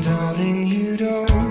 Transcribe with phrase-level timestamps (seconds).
[0.00, 1.47] Darling, you don't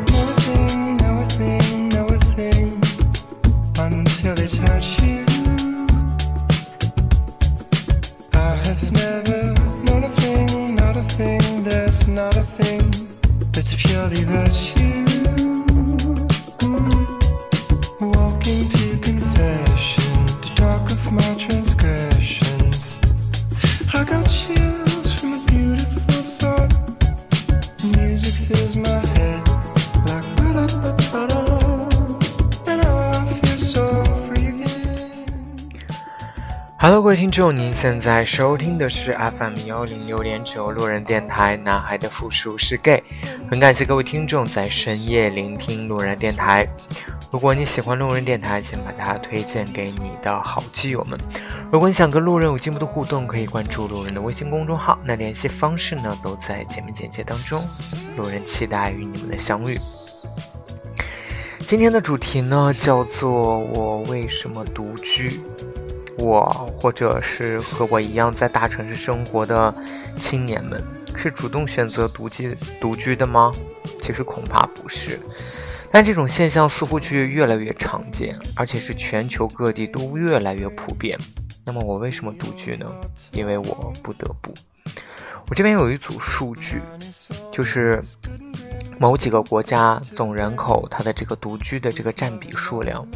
[36.88, 43.04] Hello，各位听众，您现在收听的是 FM 幺零六点九路人电台，男孩的复数是 gay。
[43.52, 46.66] 很感谢各位听众在深夜聆听路人电台。
[47.30, 51.20] 如果你喜欢路人电台，请把它推荐给你的好基友们。
[51.70, 57.62] 如果你想跟路人有进一步的互动，可以关注路人的微信公众号，那联系方式呢都在节目简介当中。
[58.16, 59.78] 路人期待与你们的相遇。
[61.66, 65.42] 今天的主题呢叫做“我为什么独居”。
[66.18, 66.44] 我
[66.80, 69.74] 或者是和我一样在大城市生活的
[70.20, 70.82] 青年们，
[71.16, 73.54] 是主动选择独居独居的吗？
[74.00, 75.20] 其实恐怕不是。
[75.92, 81.18] 但这种现象似乎却越来越常见，而且是全球各地都越来越普遍。
[81.64, 82.86] 那么我为什么独居呢？
[83.32, 84.54] 因为我不得不。
[85.50, 86.82] 我这边有一组数据，
[87.52, 88.02] 就是
[89.00, 93.08] 某几个国家总人口它的这个独居的这个占比数量。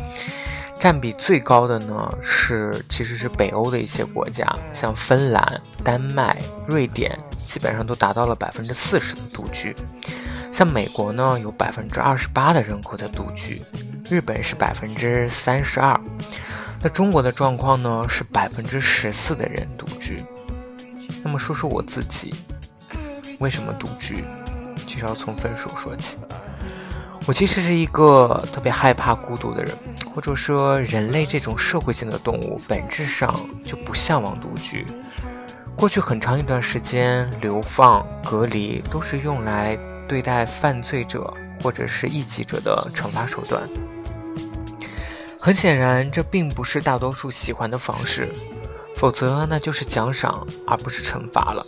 [0.82, 4.44] 占比最高的呢是其实是北欧的一些国家，
[4.74, 6.36] 像芬兰、丹麦、
[6.68, 7.16] 瑞典，
[7.46, 9.76] 基本上都达到了百分之四十的独居。
[10.52, 13.62] 像美国呢有百分之二十八的人口在独居，
[14.10, 16.02] 日本是百分之三十二。
[16.82, 20.20] 那中国的状况呢是百分之十四的人独居。
[21.24, 22.34] 那么说说我自己，
[23.38, 24.24] 为什么独居？
[24.88, 26.18] 就要从分手说起。
[27.28, 29.78] 我其实是一个特别害怕孤独的人，
[30.14, 34.86] 或者说人类这种社会性的动物本质上就不向往独居。
[35.76, 39.78] 过去很长一段时间，流放、隔离都是用来
[40.08, 41.32] 对待犯罪者
[41.62, 43.62] 或者是异己者的惩罚手段。
[45.40, 48.30] 很显然，这并不是大多数喜欢的方式，
[48.96, 51.66] 否则那就是奖赏而不是惩罚了。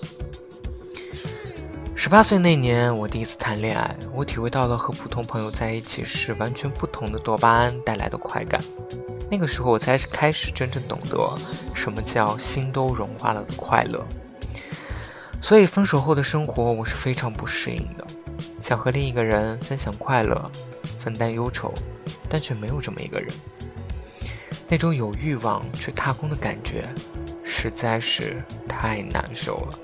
[2.03, 8.61] 十八岁那年，我第一次谈恋爱，我体会到了和普通朋友在一起是完全不同的多巴胺带来的快感。
[9.31, 11.33] 那个时候，我才开始真正懂得
[11.73, 14.05] 什么叫心都融化了的快乐。
[15.41, 18.05] 所以，分手后的生活我是非常不适应的，
[18.59, 20.51] 想和另一个人分享快乐，
[20.99, 21.73] 分担忧愁，
[22.27, 23.29] 但却没有这么一个人。
[24.67, 26.83] 那种有欲望去踏空的感觉，
[27.45, 29.79] 实在是太难受了。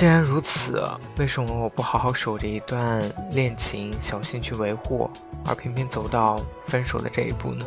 [0.00, 0.82] 既然如此，
[1.18, 5.10] 为什么我不好好守着一段恋情，小心去维护，
[5.44, 7.66] 而偏偏走到分手的这一步呢？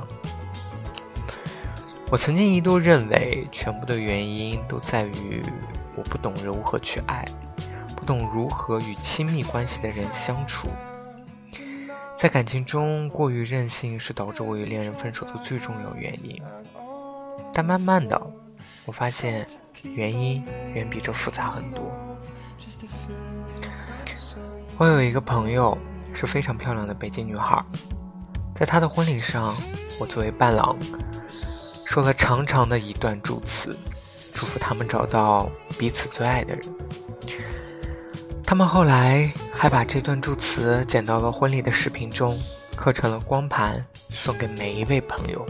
[2.09, 5.43] 我曾经一度认为，全部的原因都在于
[5.95, 7.23] 我不懂如何去爱，
[7.95, 10.67] 不懂如何与亲密关系的人相处。
[12.17, 16.41] 在感情中过于任性，是导致我与恋人分手的最重要原因。
[17.53, 18.19] 但慢慢的，
[18.85, 19.45] 我发现
[19.83, 20.43] 原因
[20.73, 21.83] 远比这复杂很多。
[24.77, 25.77] 我有一个朋友
[26.13, 27.63] 是非常漂亮的北京女孩，
[28.55, 29.55] 在她的婚礼上，
[29.99, 30.75] 我作为伴郎，
[31.85, 33.77] 说了长长的一段祝词，
[34.33, 36.65] 祝福他们找到彼此最爱的人。
[38.43, 42.39] 他们后来还把这段祝词剪到了婚礼的视频中，
[42.75, 45.45] 刻成了光盘，送给每一位朋友。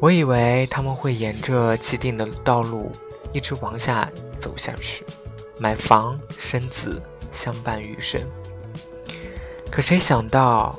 [0.00, 2.92] 我以为他们会沿着既定的道路
[3.32, 5.04] 一直往下走下去，
[5.58, 8.22] 买房生子，相伴余生。
[9.70, 10.78] 可谁想到，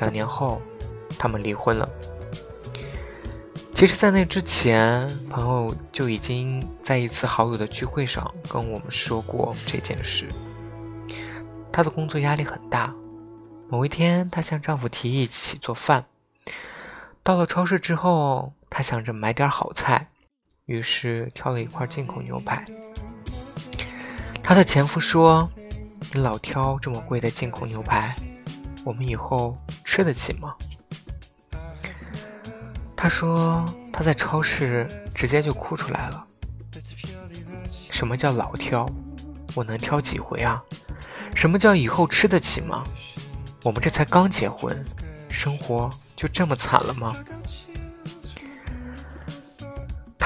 [0.00, 0.60] 两年后，
[1.18, 1.88] 他们离婚了。
[3.74, 10.26] 其实，在那之前，朋友就已经在一次好友的聚会上跟我们说过这件事。
[11.70, 12.94] 她的工作压力很大，
[13.68, 16.04] 某一天，她向丈夫提议一起做饭。
[17.22, 18.52] 到了超市之后。
[18.68, 20.08] 她想着买点好菜，
[20.66, 22.64] 于是挑了一块进口牛排。
[24.42, 25.48] 她的前夫说
[26.12, 28.14] ：“你老挑这么贵的进口牛排，
[28.84, 30.54] 我们以后吃得起吗？”
[32.96, 36.26] 她说：“她在超市直接就哭出来了。
[37.90, 38.88] 什么叫老挑？
[39.54, 40.62] 我能挑几回啊？
[41.34, 42.82] 什么叫以后吃得起吗？
[43.62, 44.84] 我们这才刚结婚，
[45.30, 47.14] 生活就这么惨了吗？”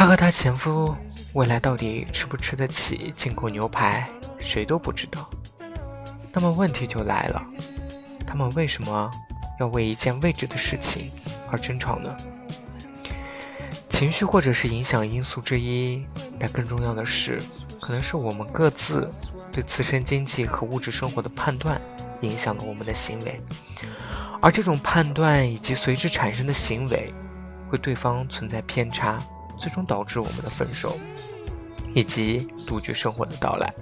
[0.01, 0.97] 她和她前夫
[1.35, 4.09] 未来到底吃不吃得起进口牛排，
[4.39, 5.29] 谁都不知道。
[6.33, 7.47] 那么问题就来了，
[8.27, 9.11] 他们为什么
[9.61, 11.11] 要为一件未知的事情
[11.51, 12.17] 而争吵呢？
[13.91, 16.03] 情绪或者是影响因素之一，
[16.39, 17.39] 但更重要的是，
[17.79, 19.07] 可能是我们各自
[19.53, 21.79] 对自身经济和物质生活的判断
[22.23, 23.39] 影响了我们的行为，
[24.41, 27.13] 而这种判断以及随之产生的行为，
[27.69, 29.23] 会对方存在偏差。
[29.61, 30.99] 最终导致我们的分手，
[31.95, 33.73] 以及独居生活的到来。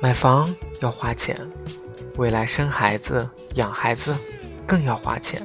[0.00, 1.34] 买房要花钱，
[2.16, 4.14] 未来生孩子、养孩子
[4.66, 5.40] 更要花钱。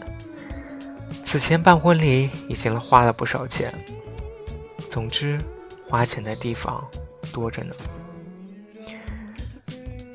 [1.23, 3.73] 此前办婚礼已经花了不少钱。
[4.89, 5.39] 总之，
[5.87, 6.85] 花钱的地方
[7.31, 7.73] 多着呢。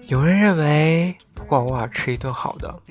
[0.08, 2.82] 有人认为，不过偶尔吃一顿好的，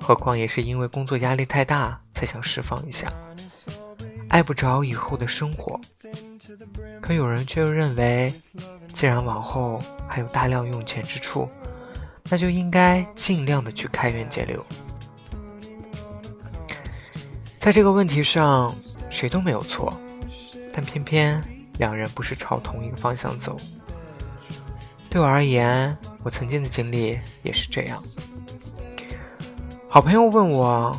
[0.00, 2.00] 何况也是因为工作压力太大。
[2.24, 3.12] 想释放一下，
[4.28, 5.80] 碍不着以后的生活。
[7.00, 8.32] 可有人却又认为，
[8.92, 11.48] 既然往后还有大量用钱之处，
[12.30, 14.64] 那就应该尽量的去开源节流。
[17.58, 18.74] 在这个问题上，
[19.10, 19.92] 谁都没有错，
[20.72, 21.42] 但偏偏
[21.78, 23.56] 两人不是朝同一个方向走。
[25.10, 28.02] 对我而言，我曾经的经历也是这样。
[29.88, 30.98] 好朋友问我。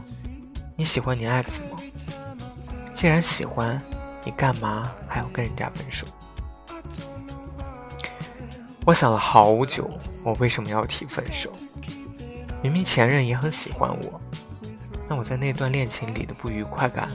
[0.78, 1.78] 你喜欢你 X 吗？
[2.94, 3.82] 既然喜欢，
[4.26, 6.06] 你干嘛还要跟人家分手？
[8.86, 9.90] 我想了好久，
[10.22, 11.50] 我为什么要提分手？
[12.62, 14.20] 明明前任也很喜欢我，
[15.08, 17.10] 那我在那段恋情里的不愉快感，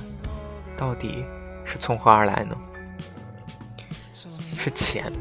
[0.77, 1.25] 到底
[1.65, 2.57] 是从何而来呢？
[4.59, 5.13] 是钱。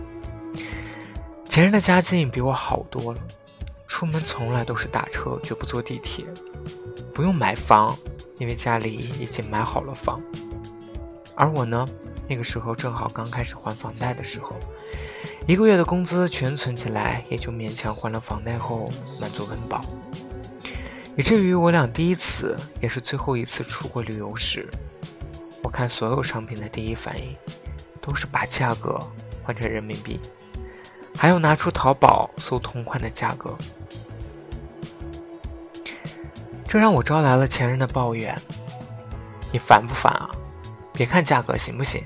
[1.50, 3.20] 前任的家境比我好多了，
[3.88, 6.26] 出门从来都是打车，绝不坐地铁，
[7.14, 7.98] 不用买房。
[8.40, 10.20] 因为家里已经买好了房，
[11.36, 11.86] 而我呢，
[12.28, 14.56] 那个时候正好刚开始还房贷的时候，
[15.46, 18.90] 一个月的工资全存起来，也就勉强还了房贷后
[19.20, 19.82] 满足温饱。
[21.18, 24.70] 以至于我俩第一次也是最后一次出国旅游时，
[25.62, 27.36] 我看所有商品的第一反应，
[28.00, 28.98] 都是把价格
[29.44, 30.18] 换成人民币，
[31.14, 33.58] 还要拿出淘宝搜同款的价格。
[36.70, 38.40] 这让我招来了前任的抱怨
[39.52, 40.30] ：“你烦不烦啊？
[40.94, 42.04] 别看价格行不行？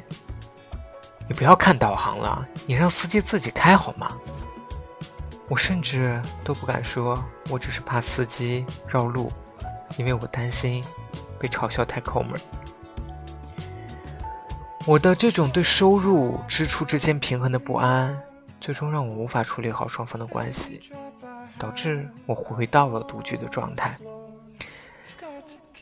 [1.28, 4.10] 你不要看导航了，你让司机自己开好吗？”
[5.50, 9.30] 我甚至都不敢说，我只是怕司机绕路，
[9.98, 10.82] 因为我担心
[11.38, 12.40] 被嘲笑太抠门。
[14.86, 18.18] 我的这种对收入支出之间平衡的不安，
[18.62, 20.90] 最终让我无法处理好双方的关系，
[21.60, 23.98] 导致我回到了独居的状态。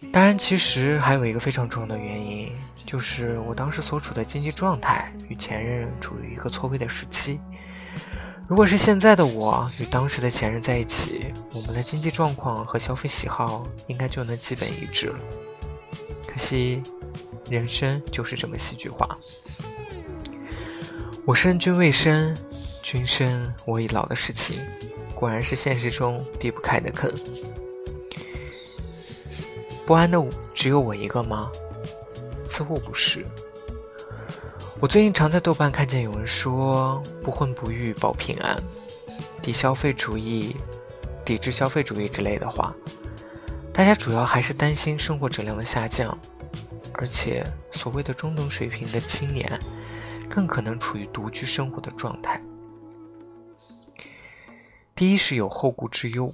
[0.09, 2.51] 当然，其实还有一个非常重要的原因，
[2.85, 7.39] 就是我当时所处的经济状态与前任处于一个错位的时期。
[8.47, 15.19] 如果是现在的我与当时的前任在一起，我们的经济状况和消费喜好应该就能基本一致了。
[16.27, 16.83] 可惜，
[17.49, 19.17] 人生就是这么戏剧化。
[21.25, 22.35] 我生君未生，
[22.81, 24.59] 君生我已老的事情，
[25.15, 27.09] 果然是现实中避不开的坑。
[29.85, 30.23] 不安的
[30.53, 31.51] 只有我一个吗？
[32.45, 33.25] 似乎不是。
[34.79, 38.61] 我最近常在豆瓣看见有人说“不婚不育保平安”，
[39.41, 40.55] 抵消费主义、
[41.23, 42.73] 抵制消费主义之类的话。
[43.73, 46.17] 大家主要还是担心生活质量的下降，
[46.93, 49.59] 而且所谓的中等水平的青年，
[50.29, 52.41] 更可能处于独居生活的状态。
[54.95, 56.33] 第一是有后顾之忧。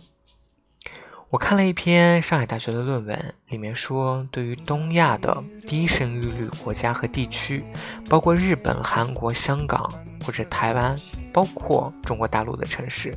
[1.29, 7.61] 我看了一篇上海大学的论文，里面说，对于东亚的低生育率国家和地区，
[8.09, 9.91] 包括日本、韩国、香港
[10.25, 10.97] 或者台湾，
[11.33, 13.13] 包括中国大陆的城市，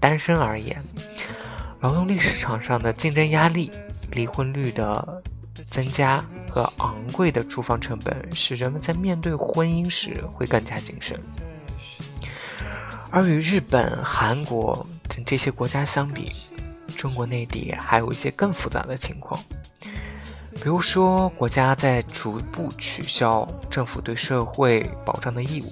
[0.00, 0.82] 单身而言，
[1.80, 3.70] 劳动力市场上的竞争压力、
[4.10, 5.22] 离婚率的
[5.64, 11.16] 增加和昂贵的住房成本，使人们在面对婚姻时会更加谨慎。
[13.10, 16.32] 而与日本、韩国等这些国家相比，
[17.04, 19.38] 中国内地还有一些更复杂的情况，
[20.54, 25.66] 比如说国家在逐步取消政府对社会保障的义务，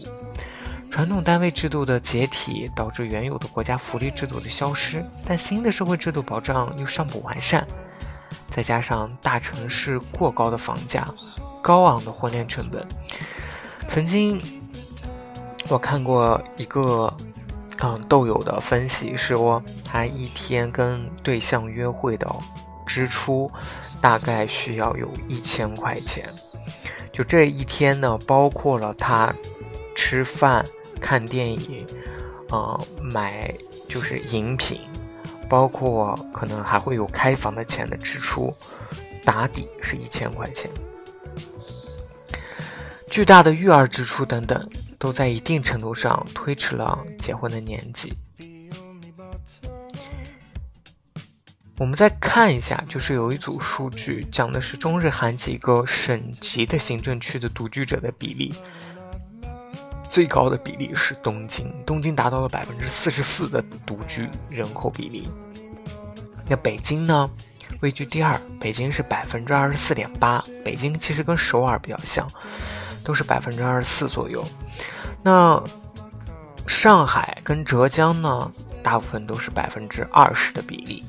[0.91, 7.67] 传统单位制度的解体导致原有的国家福利制度的消失，但新的社会制度保障又尚不完善，
[8.51, 11.09] 再加上大城市过高的房价、
[11.63, 12.87] 高昂的婚恋成本，
[13.89, 14.39] 曾经
[15.71, 17.11] 我看过一个。
[17.85, 22.27] 嗯，豆友的分析是说，他一天跟对象约会的
[22.87, 23.51] 支出
[24.01, 26.33] 大概需要有一千块钱，
[27.13, 29.35] 就这一天呢，包括了他
[29.97, 30.65] 吃饭、
[31.01, 31.85] 看电影，
[32.51, 33.53] 呃，买
[33.89, 34.81] 就是饮品，
[35.49, 38.55] 包括可能还会有开房的钱的支出，
[39.25, 40.71] 打底是一千块钱。
[43.11, 44.71] 巨大的育儿支出等等，
[45.03, 48.15] 都在一定程度上推迟了结婚的年纪。
[51.77, 58.55] 我们再看一下，就是有一组数据讲的是中日韩几个省级的行政区的独居者的比例，
[60.09, 65.29] 最高的比例是东京，东京达到了百分之四十四的独居人口比例。
[66.47, 67.29] 那北京呢，
[67.81, 72.25] 位居第二，北京是百分之二十四点八，北京其实跟首尔比较像。
[73.05, 74.45] 都是百分之二十四左右，
[75.23, 75.63] 那
[76.67, 78.51] 上海跟浙江呢，
[78.83, 81.03] 大部分都是百分之二十的比例。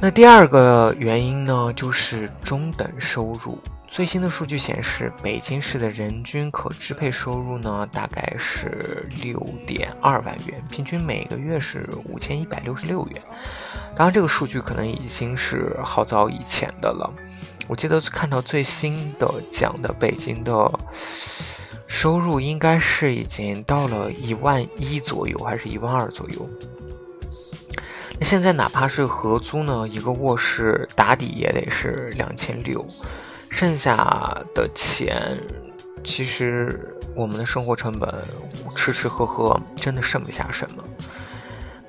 [0.00, 3.58] 那第二个原因呢，就是中等收入。
[3.88, 13.22] 最新的数据显示，北京市的人均可支配收入呢，大概是六点二万元，平均每个月是五千一百六十六元。
[13.96, 17.10] 当然，这个数据可能已经是好早以前的了。
[17.68, 20.52] 我记得看到最新的讲的北京的
[21.86, 26.48] 收入应该是已经到了一万一左右，还是一万二左右？
[28.18, 32.84] 那现在哪怕是合租呢，一个卧室打底也得是两千六，
[33.50, 33.96] 剩下
[34.54, 35.38] 的钱
[36.02, 38.12] 其实我们的生活成本
[38.74, 40.82] 吃吃喝喝真的剩不下什么。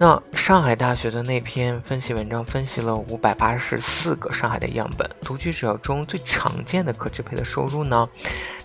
[0.02, 8.08] 那上海大学的那篇分析文章分析了五百八十四个上海的样本，独居者中最常见的可支配的收入呢，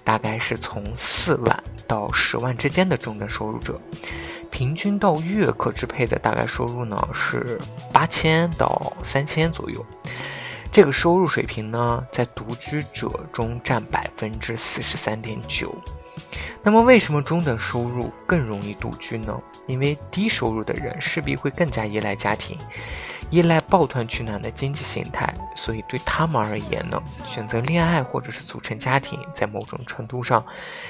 [0.05, 3.81] 大概是从四万到十万之间的中等收入者，
[4.49, 7.59] 平均到月可支配的大概收入呢是
[7.93, 9.85] 八千到三千左右，
[10.71, 15.77] 这个收入水平呢在独居者中占百分之四十三点九。
[16.67, 19.39] 那么为什么中等收入更容易独居呢？
[19.67, 22.57] 因为低收入的人势必会更加依赖家庭，
[23.29, 30.43] 依赖抱团取暖的经济形态，所以对他们而言呢，选择恋爱或者是组成家庭，在某种程度上，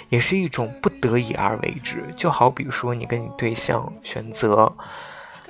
[0.09, 2.05] 也是一种不得已而为之。
[2.17, 4.73] 就好比说，你跟你对象选择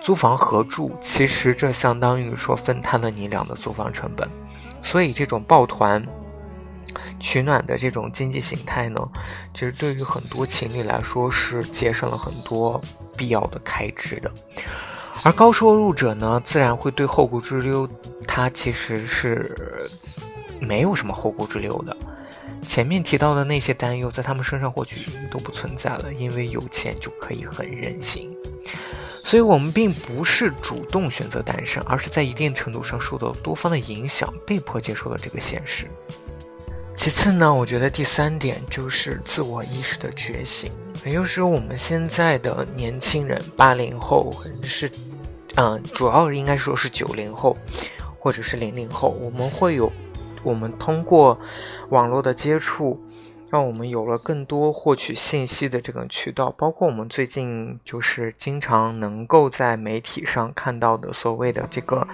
[0.02, 4.26] 租房合住，其实这相当于说分摊了你俩的租房成本，
[4.82, 6.02] 所以这种抱团。
[7.24, 9.00] 取暖的这种经济形态呢，
[9.54, 12.78] 其实对于很多情侣来说是节省了很多
[13.16, 14.30] 必要的开支的。
[15.22, 17.88] 而高收入者呢，自然会对后顾之忧，
[18.28, 19.88] 他其实是
[20.60, 21.96] 没有什么后顾之忧的。
[22.68, 28.30] 前面提到的那些担忧，在他们身上或许都不存在了，因为有钱就可以很任性。
[29.24, 35.86] 所以，我们并不是主动选择单身，而是在一定程度上受到多方的影响，被迫接受了这个现实。
[37.04, 40.72] 其次呢，我觉得第三点就是自我意识的觉醒，
[41.04, 44.90] 也就是我们现在的年轻人，八零后是，
[45.56, 47.58] 嗯，主要应该说是九零后，
[48.18, 49.92] 或者是零零后，我们会有，
[50.42, 51.38] 我们通过
[51.90, 52.98] 网络的接触，
[53.50, 62.08] 让我们有了更多获取信息的这个渠道，包括我们最近就是经常能够在媒体上看到的所谓的这个。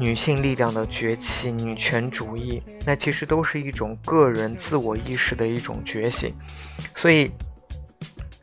[0.00, 6.34] 女性力量的崛起，女权主义，那其实都是一种个人自我意识的一种觉醒。
[6.96, 7.30] 所以，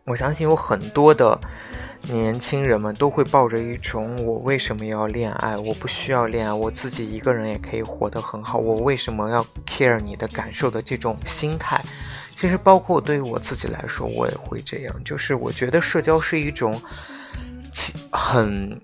[0.05, 1.35] 我相信有很多的
[2.03, 5.57] 年轻人们都会抱着一种“我为什么要恋爱？
[5.57, 8.59] 我不需要恋爱，我自己一个人也可以活得很好。
[8.59, 11.83] 我为什么要 care 你的感受”的这种心态。
[12.35, 14.95] 其实，包括对于我自己来说，我也会这样。
[15.03, 16.79] 就是我觉得社交是一种
[18.11, 18.79] 很。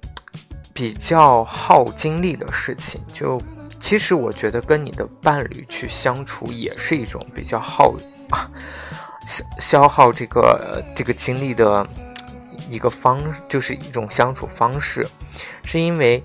[0.73, 3.39] 比较耗精力的事情，就
[3.79, 7.93] 其实我觉得跟你的伴侣去相处也是一种比较耗
[9.27, 11.87] 消 消耗这个这个精力的
[12.69, 15.07] 一个方，就是一种相处方式。
[15.63, 16.21] 是因为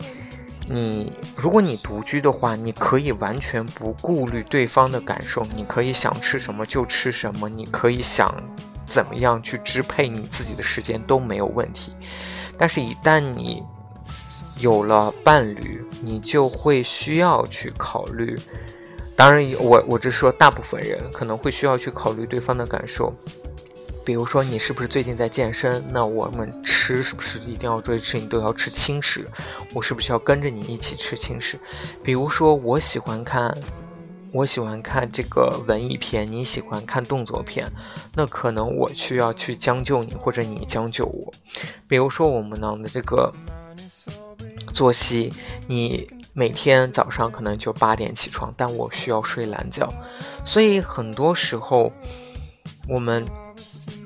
[0.68, 8.34] 你如果你独居的话，你可以完全不顾虑对方的感受，你可以想吃什么就吃什么，你可以想
[8.86, 11.94] 怎么样去支配你自己的时间都没有问题。
[12.56, 13.62] 但是，一旦你
[14.58, 18.36] 有了伴侣，你就会需要去考虑。
[19.14, 23.12] 当然，我我只说大部分人可能会需要去考虑对方的感受。
[24.04, 25.84] 比如说，你是不是最近在健身？
[25.92, 28.18] 那我们吃是不是一定要追吃？
[28.18, 29.28] 你都要吃轻食？
[29.74, 31.58] 我是不是要跟着你一起吃轻食？
[32.02, 33.54] 比如说，我喜欢看，
[34.32, 37.70] 我喜欢看这个文艺片，你喜欢看动作片，
[38.14, 41.30] 那可能我需要去将就你，或者你将就我。
[41.86, 43.32] 比如说，我们呢的这个。
[44.72, 45.32] 作息，
[45.66, 49.88] 你每天早上可能就八点起床，但我需要睡懒觉，
[50.44, 51.92] 所以很多时候
[52.88, 53.26] 我们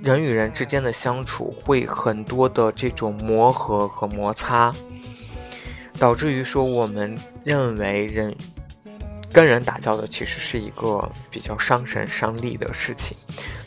[0.02, 4.74] 人与人之间的相处会很多的这种磨合和摩擦，
[5.98, 8.34] 导致于说我们认为人。
[9.34, 13.16] 跟人打交道其实是一个比较伤神伤力的事情，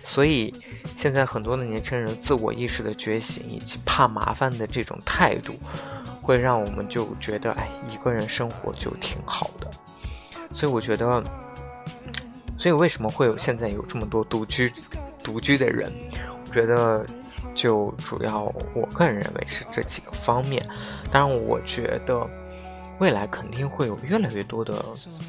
[0.04, 0.54] 所以
[0.96, 5.56] 现在很多的年轻人自我意识的觉醒以及怕麻烦的这种态度，
[6.26, 9.70] 会让我们就觉得，哎，一个人生活就挺好的。
[10.56, 11.24] 所以我觉得，
[12.58, 14.74] 所以为什么会有现在有这么多独居
[15.24, 15.94] 独居的人？
[16.48, 17.06] 我觉得
[17.54, 20.66] 就主要我个人认为是这几个方面。
[21.12, 22.28] 当然，我觉得。
[22.98, 24.74] 未来肯定会有越来越多的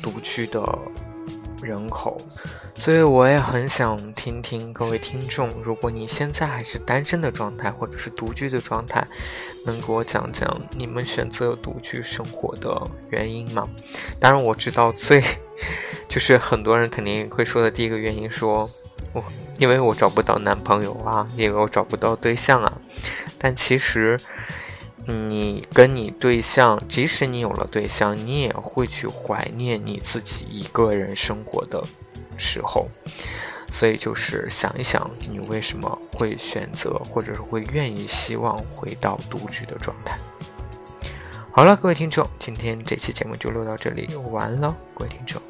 [0.01, 0.61] 独居的
[1.63, 2.17] 人口，
[2.75, 9.07] 所以我也很想听听各位听众，如果你现在还是单身的状态，或者是独居的状态，
[9.65, 13.69] 能给我讲讲你们选择独居生活的原因吗？
[14.21, 15.23] 当然我知道最
[16.09, 18.71] 就是很多人肯定会说的第一个原因，说
[19.13, 19.25] 我
[19.59, 22.73] 因为我找不到男朋友啊，因为我找不到对象啊，
[23.39, 24.19] 但其实。
[25.07, 31.83] 你跟你对象，即使你有了对象，你也会去怀念你自己一个人生活的
[32.37, 32.89] 时候。
[33.71, 40.17] 所以就是想一想，你为什么会选择，或者是会愿意希望回到独居的状态。
[41.51, 45.43] 好了，各位听众，今天这期节目就录到这里，完了，各位听众。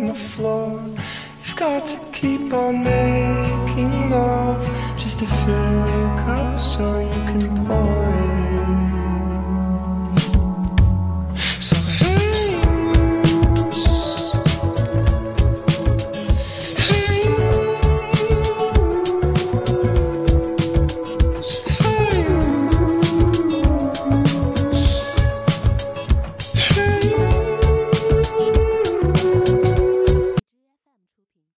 [0.00, 0.80] On the floor.
[1.44, 4.62] You've got to keep on making love
[4.98, 7.89] just to fill your cup so you can pour.